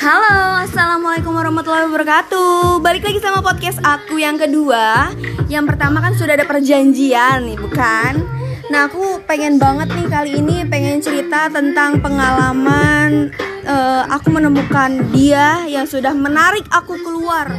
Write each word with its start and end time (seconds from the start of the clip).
Halo, 0.00 0.64
assalamualaikum 0.64 1.28
warahmatullahi 1.28 1.84
wabarakatuh. 1.92 2.80
Balik 2.80 3.04
lagi 3.04 3.20
sama 3.20 3.44
podcast 3.44 3.84
aku 3.84 4.16
yang 4.16 4.40
kedua. 4.40 5.12
Yang 5.52 5.76
pertama 5.76 6.00
kan 6.00 6.16
sudah 6.16 6.40
ada 6.40 6.48
perjanjian 6.48 7.44
nih, 7.44 7.60
bukan? 7.60 8.24
Nah, 8.72 8.88
aku 8.88 9.20
pengen 9.28 9.60
banget 9.60 9.92
nih 9.92 10.08
kali 10.08 10.40
ini 10.40 10.64
pengen 10.72 11.04
cerita 11.04 11.52
tentang 11.52 12.00
pengalaman 12.00 13.28
uh, 13.68 14.08
aku 14.08 14.32
menemukan 14.32 15.04
dia 15.12 15.68
yang 15.68 15.84
sudah 15.84 16.16
menarik 16.16 16.64
aku 16.72 16.96
keluar 17.04 17.52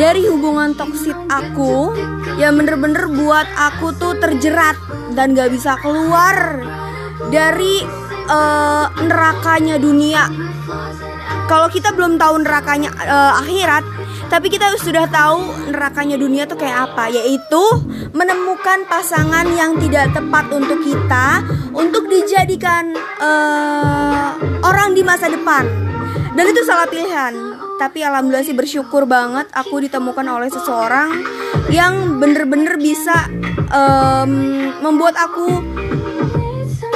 dari 0.00 0.32
hubungan 0.32 0.72
toksik 0.72 1.18
aku 1.28 1.92
yang 2.40 2.56
bener-bener 2.56 3.04
buat 3.04 3.44
aku 3.60 3.92
tuh 4.00 4.16
terjerat 4.16 4.80
dan 5.12 5.36
gak 5.36 5.52
bisa 5.52 5.76
keluar 5.84 6.64
dari 7.28 7.84
uh, 8.32 8.88
nerakanya 9.04 9.76
dunia 9.76 10.24
kalau 11.50 11.66
kita 11.66 11.90
belum 11.90 12.14
tahu 12.14 12.46
nerakanya 12.46 12.94
uh, 12.94 13.42
akhirat 13.42 13.82
tapi 14.30 14.46
kita 14.46 14.78
sudah 14.78 15.10
tahu 15.10 15.66
nerakanya 15.74 16.14
dunia 16.14 16.46
tuh 16.46 16.54
kayak 16.54 16.94
apa 16.94 17.10
yaitu 17.10 17.58
menemukan 18.14 18.86
pasangan 18.86 19.42
yang 19.50 19.74
tidak 19.82 20.14
tepat 20.14 20.46
untuk 20.54 20.78
kita 20.86 21.42
untuk 21.74 22.06
dijadikan 22.06 22.94
uh, 23.18 24.38
orang 24.62 24.94
di 24.94 25.02
masa 25.02 25.26
depan. 25.26 25.66
Dan 26.38 26.46
itu 26.46 26.62
salah 26.62 26.86
pilihan. 26.86 27.34
Tapi 27.82 28.06
alhamdulillah 28.06 28.46
sih 28.46 28.54
bersyukur 28.54 29.02
banget 29.10 29.50
aku 29.50 29.82
ditemukan 29.82 30.26
oleh 30.30 30.46
seseorang 30.46 31.10
yang 31.74 32.22
bener-bener 32.22 32.78
bisa 32.78 33.26
um, 33.74 34.30
membuat 34.78 35.18
aku 35.18 35.58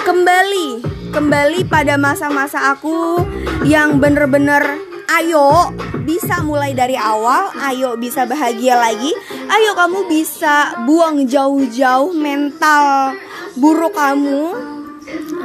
kembali 0.07 0.94
kembali 1.15 1.71
pada 1.71 1.95
masa-masa 1.95 2.75
aku 2.75 3.23
yang 3.63 4.03
bener-bener 4.03 4.67
ayo 5.15 5.71
bisa 6.03 6.43
mulai 6.43 6.75
dari 6.75 6.99
awal, 6.99 7.55
ayo 7.71 7.95
bisa 7.95 8.27
bahagia 8.27 8.75
lagi, 8.75 9.15
ayo 9.47 9.79
kamu 9.79 10.11
bisa 10.11 10.83
buang 10.83 11.23
jauh-jauh 11.31 12.11
mental 12.19 13.15
buruk 13.55 13.95
kamu 13.95 14.59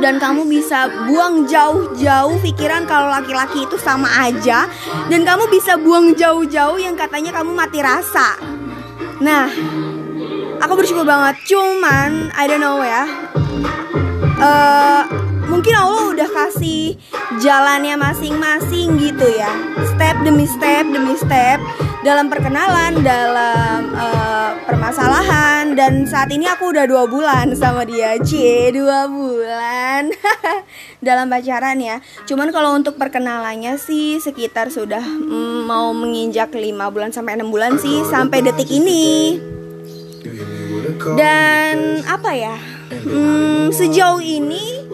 dan 0.02 0.18
kamu 0.18 0.50
bisa 0.50 0.90
buang 1.06 1.46
jauh-jauh 1.46 2.42
pikiran 2.42 2.90
kalau 2.90 3.14
laki-laki 3.14 3.70
itu 3.70 3.78
sama 3.78 4.10
aja 4.26 4.66
dan 5.06 5.22
kamu 5.22 5.54
bisa 5.54 5.78
buang 5.78 6.18
jauh-jauh 6.18 6.82
yang 6.82 6.98
katanya 6.98 7.30
kamu 7.30 7.54
mati 7.54 7.78
rasa. 7.78 8.42
Nah, 9.22 9.54
aku 10.66 10.74
bersyukur 10.74 11.06
banget. 11.06 11.46
Cuman 11.46 12.34
I 12.34 12.50
don't 12.50 12.58
know 12.58 12.82
ya. 12.82 13.06
Uh, 14.40 15.29
mungkin 15.60 15.76
Allah 15.76 16.16
udah 16.16 16.30
kasih 16.32 16.96
jalannya 17.44 18.00
masing-masing 18.00 18.96
gitu 18.96 19.28
ya. 19.28 19.52
Step 19.92 20.16
demi 20.24 20.48
step 20.48 20.88
demi 20.88 21.20
step 21.20 21.60
dalam 22.00 22.32
perkenalan 22.32 23.04
dalam 23.04 23.92
uh, 23.92 24.56
permasalahan. 24.64 25.76
Dan 25.76 26.08
saat 26.08 26.32
ini 26.32 26.48
aku 26.48 26.72
udah 26.72 26.88
dua 26.88 27.12
bulan 27.12 27.52
sama 27.60 27.84
dia. 27.84 28.16
C 28.24 28.72
dua 28.72 29.12
bulan. 29.12 30.16
Dalam 31.04 31.28
pacaran 31.28 31.76
ya. 31.80 32.00
Cuman 32.24 32.56
kalau 32.56 32.72
untuk 32.80 32.96
perkenalannya 32.96 33.76
sih 33.76 34.24
sekitar 34.24 34.72
sudah 34.72 35.04
mm, 35.04 35.68
mau 35.68 35.92
menginjak 35.92 36.56
lima 36.56 36.88
bulan 36.88 37.12
sampai 37.12 37.36
enam 37.36 37.52
bulan 37.52 37.76
sih 37.76 38.00
sampai 38.08 38.48
detik 38.48 38.72
ini. 38.72 39.36
Dan 41.20 42.00
apa 42.08 42.32
ya 42.32 42.79
hmm, 42.90 43.70
sejauh 43.70 44.22
ini 44.22 44.86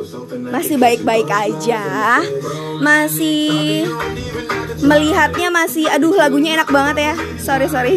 masih 0.52 0.76
baik-baik 0.76 1.28
aja. 1.32 2.20
Masih 2.84 3.88
melihatnya 4.84 5.48
masih 5.50 5.88
aduh 5.88 6.14
lagunya 6.14 6.60
enak 6.60 6.70
banget 6.70 7.12
ya. 7.12 7.14
Sorry 7.40 7.68
sorry. 7.72 7.96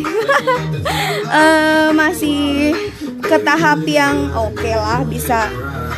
Uh, 1.28 1.90
masih 2.00 2.72
ke 3.18 3.36
tahap 3.42 3.82
yang 3.84 4.30
oke 4.32 4.54
okay 4.56 4.74
lah 4.78 5.02
bisa 5.04 5.50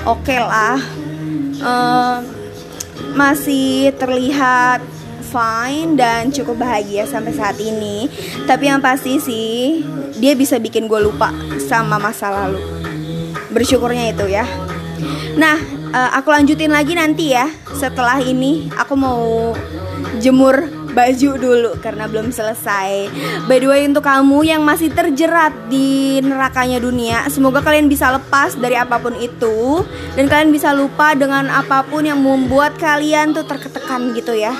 oke 0.09 0.25
okay 0.25 0.41
lah. 0.41 0.81
Uh, 1.61 2.25
masih 3.13 3.93
terlihat 4.01 4.81
fine 5.31 5.95
dan 5.95 6.33
cukup 6.33 6.65
bahagia 6.65 7.05
sampai 7.05 7.37
saat 7.37 7.61
ini. 7.61 8.09
Tapi 8.49 8.65
yang 8.67 8.81
pasti 8.81 9.21
sih 9.21 9.85
dia 10.19 10.33
bisa 10.35 10.59
bikin 10.59 10.89
gue 10.89 11.01
lupa 11.05 11.31
sama 11.61 12.01
masa 12.01 12.33
lalu 12.33 12.90
bersyukurnya 13.51 14.15
itu 14.15 14.27
ya 14.31 14.47
nah 15.39 15.57
uh, 15.95 16.11
aku 16.19 16.31
lanjutin 16.31 16.71
lagi 16.71 16.95
nanti 16.95 17.35
ya 17.35 17.51
setelah 17.77 18.19
ini 18.23 18.71
aku 18.75 18.95
mau 18.99 19.55
jemur 20.21 20.81
baju 20.91 21.31
dulu 21.39 21.71
karena 21.79 22.11
belum 22.11 22.35
selesai. 22.35 23.09
By 23.47 23.63
the 23.63 23.69
way 23.71 23.87
untuk 23.87 24.05
kamu 24.05 24.43
yang 24.47 24.63
masih 24.67 24.91
terjerat 24.91 25.55
di 25.71 26.19
nerakanya 26.21 26.83
dunia, 26.83 27.25
semoga 27.31 27.63
kalian 27.63 27.87
bisa 27.87 28.11
lepas 28.11 28.59
dari 28.59 28.75
apa 28.75 28.99
pun 28.99 29.15
itu 29.17 29.87
dan 30.19 30.27
kalian 30.27 30.51
bisa 30.51 30.75
lupa 30.75 31.15
dengan 31.15 31.47
apa 31.49 31.87
pun 31.87 32.05
yang 32.05 32.19
membuat 32.21 32.77
kalian 32.77 33.33
tuh 33.33 33.47
terketekan 33.47 34.13
gitu 34.19 34.35
ya. 34.35 34.53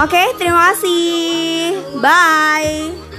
Oke, 0.00 0.20
terima 0.40 0.72
kasih. 0.72 1.76
Bye. 2.00 3.11